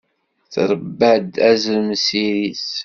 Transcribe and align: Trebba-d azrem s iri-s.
Trebba-d 0.53 1.33
azrem 1.49 1.89
s 2.05 2.07
iri-s. 2.25 2.69